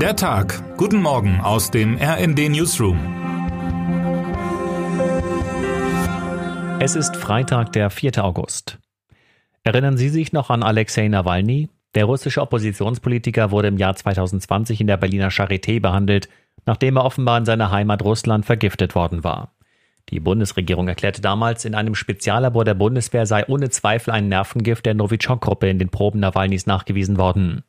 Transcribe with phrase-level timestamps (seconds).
[0.00, 0.76] Der Tag.
[0.76, 2.98] Guten Morgen aus dem RND Newsroom.
[6.80, 8.22] Es ist Freitag, der 4.
[8.22, 8.78] August.
[9.64, 11.70] Erinnern Sie sich noch an Alexei Nawalny?
[11.94, 16.28] Der russische Oppositionspolitiker wurde im Jahr 2020 in der Berliner Charité behandelt,
[16.66, 19.54] nachdem er offenbar in seiner Heimat Russland vergiftet worden war.
[20.10, 24.92] Die Bundesregierung erklärte damals, in einem Speziallabor der Bundeswehr sei ohne Zweifel ein Nervengift der
[24.92, 27.64] Novichok-Gruppe in den Proben Nawalnys nachgewiesen worden.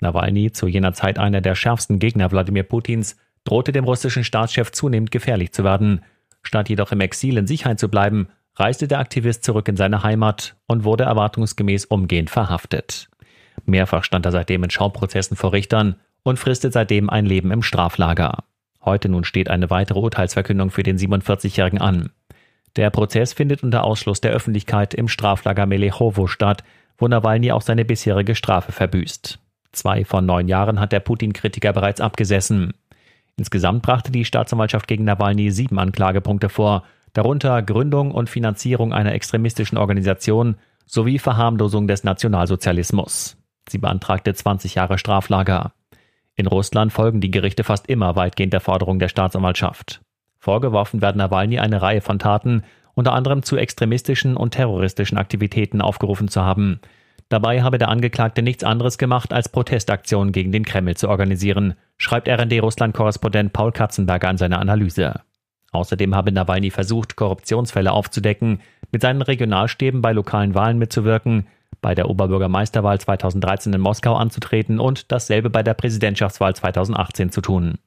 [0.00, 5.10] Nawalny, zu jener Zeit einer der schärfsten Gegner Wladimir Putins, drohte dem russischen Staatschef zunehmend
[5.10, 6.02] gefährlich zu werden.
[6.42, 10.56] Statt jedoch im Exil in Sicherheit zu bleiben, reiste der Aktivist zurück in seine Heimat
[10.66, 13.08] und wurde erwartungsgemäß umgehend verhaftet.
[13.64, 18.44] Mehrfach stand er seitdem in Schauprozessen vor Richtern und fristet seitdem ein Leben im Straflager.
[18.84, 22.10] Heute nun steht eine weitere Urteilsverkündung für den 47-Jährigen an.
[22.76, 26.62] Der Prozess findet unter Ausschluss der Öffentlichkeit im Straflager Melechowo statt,
[26.96, 29.38] wo Nawalny auch seine bisherige Strafe verbüßt.
[29.72, 32.72] Zwei von neun Jahren hat der Putin-Kritiker bereits abgesessen.
[33.36, 39.78] Insgesamt brachte die Staatsanwaltschaft gegen Nawalny sieben Anklagepunkte vor, darunter Gründung und Finanzierung einer extremistischen
[39.78, 43.36] Organisation sowie Verharmlosung des Nationalsozialismus.
[43.68, 45.72] Sie beantragte 20 Jahre Straflager.
[46.34, 50.00] In Russland folgen die Gerichte fast immer weitgehend der Forderung der Staatsanwaltschaft.
[50.38, 52.62] Vorgeworfen werden Nawalny eine Reihe von Taten,
[52.94, 56.80] unter anderem zu extremistischen und terroristischen Aktivitäten aufgerufen zu haben.
[57.28, 62.28] Dabei habe der Angeklagte nichts anderes gemacht, als Protestaktionen gegen den Kreml zu organisieren, schreibt
[62.28, 65.20] RND-Russland-Korrespondent Paul Katzenberger in seiner Analyse.
[65.72, 71.46] Außerdem habe Nawalny versucht, Korruptionsfälle aufzudecken, mit seinen Regionalstäben bei lokalen Wahlen mitzuwirken
[71.80, 77.78] bei der Oberbürgermeisterwahl 2013 in Moskau anzutreten und dasselbe bei der Präsidentschaftswahl 2018 zu tun.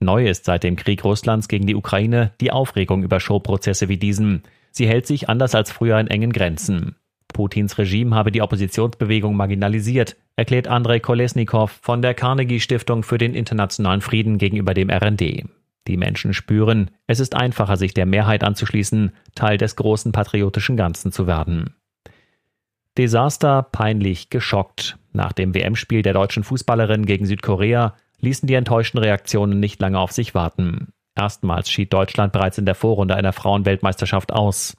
[0.00, 4.42] Neu ist seit dem Krieg Russlands gegen die Ukraine die Aufregung über Showprozesse wie diesen.
[4.70, 6.96] Sie hält sich anders als früher in engen Grenzen.
[7.32, 13.34] Putins Regime habe die Oppositionsbewegung marginalisiert, erklärt Andrei Kolesnikow von der Carnegie Stiftung für den
[13.34, 15.44] internationalen Frieden gegenüber dem RND.
[15.88, 21.10] Die Menschen spüren, es ist einfacher, sich der Mehrheit anzuschließen, Teil des großen patriotischen Ganzen
[21.10, 21.74] zu werden.
[22.96, 24.98] Desaster peinlich geschockt.
[25.12, 30.12] Nach dem WM-Spiel der deutschen Fußballerin gegen Südkorea ließen die enttäuschten Reaktionen nicht lange auf
[30.12, 30.92] sich warten.
[31.14, 34.76] Erstmals schied Deutschland bereits in der Vorrunde einer Frauenweltmeisterschaft aus.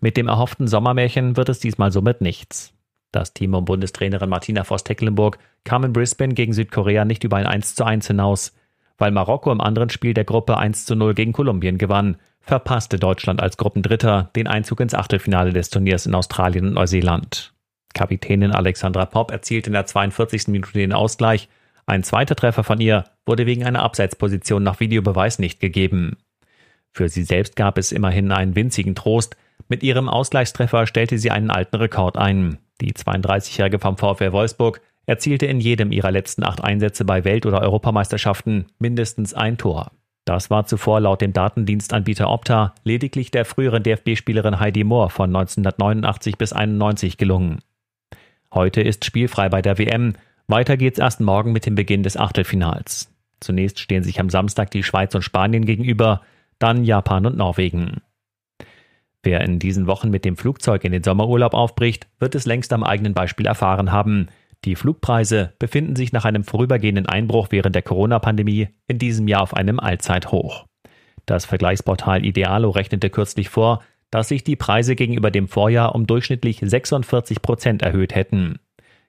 [0.00, 2.72] Mit dem erhofften Sommermärchen wird es diesmal somit nichts.
[3.12, 7.74] Das Team um Bundestrainerin Martina Voss-Tecklenburg kam in Brisbane gegen Südkorea nicht über ein 1
[7.74, 8.52] zu 1 hinaus.
[8.98, 13.42] Weil Marokko im anderen Spiel der Gruppe 1 zu 0 gegen Kolumbien gewann, verpasste Deutschland
[13.42, 17.52] als Gruppendritter den Einzug ins Achtelfinale des Turniers in Australien und Neuseeland.
[17.94, 20.48] Kapitänin Alexandra Popp erzielte in der 42.
[20.48, 21.48] Minute den Ausgleich.
[21.86, 26.16] Ein zweiter Treffer von ihr wurde wegen einer Abseitsposition nach Videobeweis nicht gegeben.
[26.92, 29.36] Für sie selbst gab es immerhin einen winzigen Trost.
[29.68, 32.58] Mit ihrem Ausgleichstreffer stellte sie einen alten Rekord ein.
[32.80, 37.62] Die 32-Jährige vom VfL Wolfsburg erzielte in jedem ihrer letzten acht Einsätze bei Welt- oder
[37.62, 39.92] Europameisterschaften mindestens ein Tor.
[40.24, 46.38] Das war zuvor laut dem Datendienstanbieter Opta lediglich der früheren DFB-Spielerin Heidi Mohr von 1989
[46.38, 47.60] bis 91 gelungen.
[48.52, 50.14] Heute ist spielfrei bei der WM.
[50.46, 53.10] Weiter geht's erst morgen mit dem Beginn des Achtelfinals.
[53.40, 56.22] Zunächst stehen sich am Samstag die Schweiz und Spanien gegenüber,
[56.58, 58.00] dann Japan und Norwegen.
[59.24, 62.84] Wer in diesen Wochen mit dem Flugzeug in den Sommerurlaub aufbricht, wird es längst am
[62.84, 64.28] eigenen Beispiel erfahren haben.
[64.66, 69.54] Die Flugpreise befinden sich nach einem vorübergehenden Einbruch während der Corona-Pandemie in diesem Jahr auf
[69.54, 70.66] einem Allzeithoch.
[71.24, 76.60] Das Vergleichsportal Idealo rechnete kürzlich vor, dass sich die Preise gegenüber dem Vorjahr um durchschnittlich
[76.62, 78.58] 46 Prozent erhöht hätten.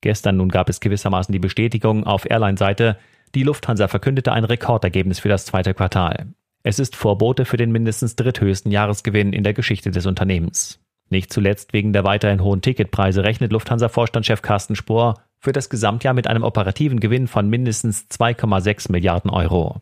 [0.00, 2.98] Gestern nun gab es gewissermaßen die Bestätigung auf Airline-Seite,
[3.34, 6.28] die Lufthansa verkündete ein Rekordergebnis für das zweite Quartal.
[6.68, 10.78] Es ist Vorbote für den mindestens dritthöchsten Jahresgewinn in der Geschichte des Unternehmens.
[11.08, 16.26] Nicht zuletzt wegen der weiterhin hohen Ticketpreise rechnet Lufthansa-Vorstandschef Carsten Spohr für das Gesamtjahr mit
[16.26, 19.80] einem operativen Gewinn von mindestens 2,6 Milliarden Euro.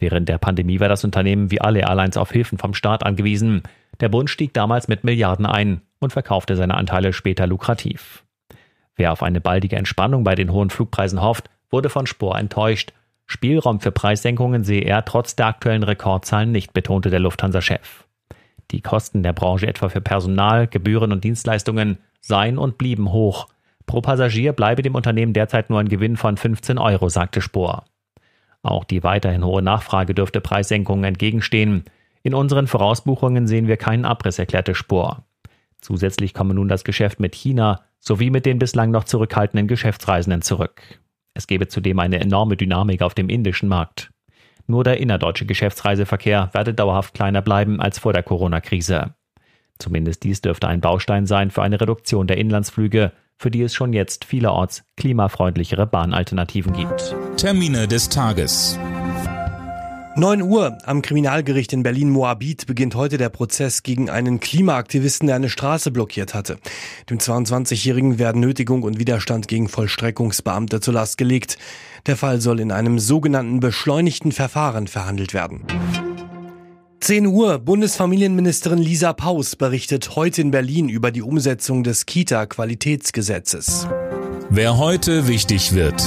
[0.00, 3.62] Während der Pandemie war das Unternehmen wie alle Airlines auf Hilfen vom Staat angewiesen.
[4.00, 8.24] Der Bund stieg damals mit Milliarden ein und verkaufte seine Anteile später lukrativ.
[8.96, 12.92] Wer auf eine baldige Entspannung bei den hohen Flugpreisen hofft, wurde von Spohr enttäuscht.
[13.32, 18.04] Spielraum für Preissenkungen sehe er trotz der aktuellen Rekordzahlen nicht, betonte der Lufthansa-Chef.
[18.70, 23.48] Die Kosten der Branche etwa für Personal, Gebühren und Dienstleistungen seien und blieben hoch.
[23.86, 27.86] Pro Passagier bleibe dem Unternehmen derzeit nur ein Gewinn von 15 Euro, sagte Spohr.
[28.62, 31.84] Auch die weiterhin hohe Nachfrage dürfte Preissenkungen entgegenstehen.
[32.22, 35.24] In unseren Vorausbuchungen sehen wir keinen Abriss, erklärte Spohr.
[35.80, 41.00] Zusätzlich komme nun das Geschäft mit China sowie mit den bislang noch zurückhaltenden Geschäftsreisenden zurück.
[41.34, 44.10] Es gebe zudem eine enorme Dynamik auf dem indischen Markt.
[44.66, 49.14] Nur der innerdeutsche Geschäftsreiseverkehr werde dauerhaft kleiner bleiben als vor der Corona-Krise.
[49.78, 53.92] Zumindest dies dürfte ein Baustein sein für eine Reduktion der Inlandsflüge, für die es schon
[53.92, 57.16] jetzt vielerorts klimafreundlichere Bahnalternativen gibt.
[57.36, 58.78] Termine des Tages.
[60.14, 65.48] 9 Uhr am Kriminalgericht in Berlin-Moabit beginnt heute der Prozess gegen einen Klimaaktivisten, der eine
[65.48, 66.58] Straße blockiert hatte.
[67.08, 71.56] Dem 22-Jährigen werden Nötigung und Widerstand gegen Vollstreckungsbeamte zur Last gelegt.
[72.04, 75.64] Der Fall soll in einem sogenannten beschleunigten Verfahren verhandelt werden.
[77.00, 83.88] 10 Uhr, Bundesfamilienministerin Lisa Paus berichtet heute in Berlin über die Umsetzung des Kita-Qualitätsgesetzes.
[84.50, 86.02] Wer heute wichtig wird.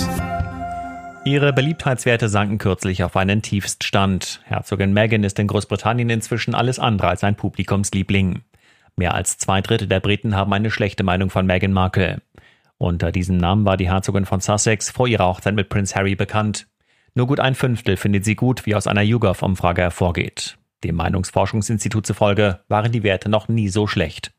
[1.26, 4.42] Ihre Beliebtheitswerte sanken kürzlich auf einen Tiefststand.
[4.44, 8.44] Herzogin Meghan ist in Großbritannien inzwischen alles andere als ein Publikumsliebling.
[8.96, 12.22] Mehr als zwei Drittel der Briten haben eine schlechte Meinung von Meghan Markle.
[12.78, 16.68] Unter diesem Namen war die Herzogin von Sussex vor ihrer Hochzeit mit Prince Harry bekannt.
[17.16, 20.60] Nur gut ein Fünftel findet sie gut, wie aus einer YouGov-Umfrage hervorgeht.
[20.84, 24.32] Dem Meinungsforschungsinstitut zufolge waren die Werte noch nie so schlecht.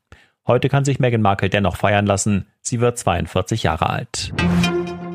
[0.47, 2.47] Heute kann sich Meghan Markle dennoch feiern lassen.
[2.61, 4.31] Sie wird 42 Jahre alt.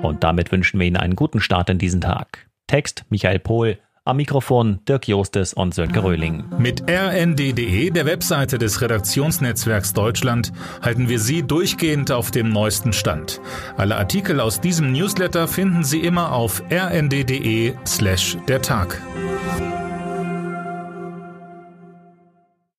[0.02, 2.48] Und damit wünschen wir Ihnen einen guten Start in diesen Tag.
[2.66, 6.44] Text Michael Pohl, am Mikrofon Dirk Jostes und Sönke Röhling.
[6.58, 10.52] Mit rnd.de, der Webseite des Redaktionsnetzwerks Deutschland,
[10.82, 13.40] halten wir Sie durchgehend auf dem neuesten Stand.
[13.76, 19.00] Alle Artikel aus diesem Newsletter finden Sie immer auf rnd.de slash der Tag.